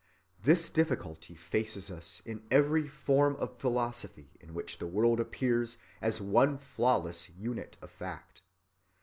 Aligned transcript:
This 0.41 0.71
difficulty 0.71 1.35
faces 1.35 1.91
us 1.91 2.23
in 2.25 2.43
every 2.49 2.87
form 2.87 3.35
of 3.35 3.59
philosophy 3.59 4.31
in 4.39 4.55
which 4.55 4.79
the 4.79 4.87
world 4.87 5.19
appears 5.19 5.77
as 6.01 6.19
one 6.19 6.57
flawless 6.57 7.29
unit 7.29 7.77
of 7.83 7.91
fact. 7.91 8.41